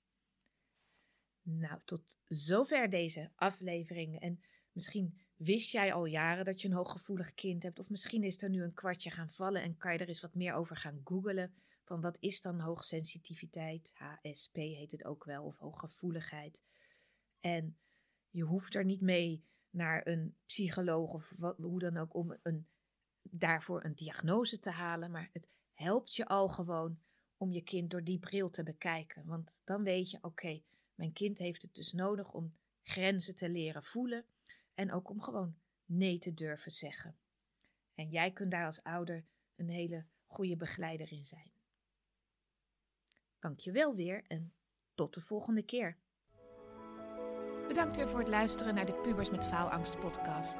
Nou, 1.43 1.81
tot 1.85 2.19
zover 2.25 2.91
deze 2.91 3.31
aflevering. 3.35 4.21
En 4.21 4.43
misschien 4.73 5.21
wist 5.37 5.71
jij 5.71 5.93
al 5.93 6.05
jaren 6.05 6.45
dat 6.45 6.61
je 6.61 6.69
een 6.69 6.75
hooggevoelig 6.75 7.35
kind 7.35 7.63
hebt, 7.63 7.79
of 7.79 7.91
misschien 7.91 8.23
is 8.23 8.43
er 8.43 8.51
nu 8.51 8.63
een 8.63 8.75
kwartje 8.75 9.11
gaan 9.11 9.31
vallen 9.31 9.63
en 9.63 9.77
kan 9.77 9.93
je 9.93 9.99
er 9.99 10.09
eens 10.09 10.21
wat 10.21 10.35
meer 10.35 10.55
over 10.55 10.77
gaan 10.77 11.01
googelen. 11.05 11.55
Van 11.85 12.01
wat 12.01 12.17
is 12.21 12.41
dan 12.41 12.61
hoogsensitiviteit? 12.61 13.93
HSP 13.95 14.55
heet 14.55 14.91
het 14.91 15.05
ook 15.05 15.25
wel, 15.25 15.45
of 15.45 15.59
hooggevoeligheid. 15.59 16.63
En 17.41 17.79
je 18.31 18.43
hoeft 18.43 18.75
er 18.75 18.85
niet 18.85 19.01
mee 19.01 19.45
naar 19.71 20.07
een 20.07 20.37
psycholoog 20.47 21.13
of 21.13 21.33
wat, 21.39 21.57
hoe 21.57 21.79
dan 21.79 21.97
ook 21.97 22.15
om 22.15 22.37
een, 22.43 22.67
daarvoor 23.23 23.85
een 23.85 23.95
diagnose 23.95 24.59
te 24.59 24.71
halen. 24.71 25.11
Maar 25.11 25.31
het 25.33 25.47
helpt 25.75 26.15
je 26.15 26.27
al 26.27 26.49
gewoon 26.49 26.99
om 27.37 27.53
je 27.53 27.63
kind 27.63 27.91
door 27.91 28.05
die 28.05 28.19
bril 28.19 28.51
te 28.51 28.63
bekijken. 28.63 29.27
Want 29.27 29.63
dan 29.65 29.83
weet 29.83 30.11
je, 30.11 30.19
oké, 30.21 30.63
mijn 30.95 31.13
kind 31.13 31.39
heeft 31.39 31.63
het 31.63 31.75
dus 31.75 31.93
nodig 31.93 32.33
om 32.33 32.55
grenzen 32.83 33.35
te 33.35 33.51
leren 33.51 33.83
voelen 33.83 34.25
en 34.75 34.93
ook 34.93 35.11
om 35.11 35.21
gewoon 35.21 35.57
nee 35.85 36.19
te 36.19 36.35
durven 36.35 36.73
zeggen. 36.73 37.17
En 37.95 38.09
jij 38.09 38.33
kunt 38.33 38.51
daar 38.51 38.67
als 38.67 38.83
ouder 38.83 39.25
een 39.57 39.69
hele 39.69 40.05
goede 40.27 40.57
begeleider 40.57 41.13
in 41.13 41.25
zijn. 41.25 41.51
Dank 43.39 43.61
je 43.61 43.73
wel 43.73 43.95
weer 43.95 44.25
en 44.27 44.53
tot 44.95 45.15
de 45.15 45.21
volgende 45.21 45.63
keer. 45.63 45.97
Bedankt 47.69 47.97
weer 47.97 48.09
voor 48.09 48.19
het 48.19 48.29
luisteren 48.29 48.75
naar 48.75 48.87
de 48.87 49.01
Pubers 49.01 49.31
met 49.31 49.45
Faalangst 49.45 49.99
podcast. 49.99 50.57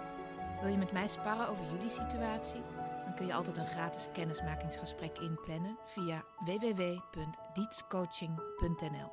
Wil 0.61 0.71
je 0.71 0.79
met 0.79 0.93
mij 0.93 1.09
sparren 1.09 1.49
over 1.49 1.71
jullie 1.73 1.91
situatie? 1.91 2.82
Kun 3.17 3.27
je 3.27 3.35
altijd 3.35 3.57
een 3.57 3.67
gratis 3.67 4.09
kennismakingsgesprek 4.13 5.19
inplannen 5.19 5.79
via 5.85 6.23
www.dietscoaching.nl. 6.45 9.13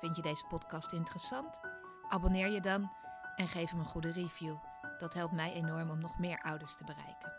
Vind 0.00 0.16
je 0.16 0.22
deze 0.22 0.44
podcast 0.48 0.92
interessant? 0.92 1.60
Abonneer 2.08 2.48
je 2.48 2.60
dan 2.60 2.90
en 3.36 3.48
geef 3.48 3.70
hem 3.70 3.78
een 3.78 3.84
goede 3.84 4.12
review. 4.12 4.56
Dat 4.98 5.14
helpt 5.14 5.32
mij 5.32 5.52
enorm 5.52 5.90
om 5.90 5.98
nog 5.98 6.18
meer 6.18 6.40
ouders 6.42 6.76
te 6.76 6.84
bereiken. 6.84 7.37